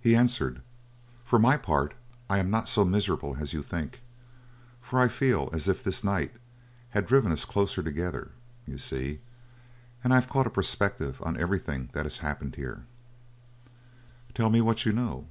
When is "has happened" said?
12.06-12.54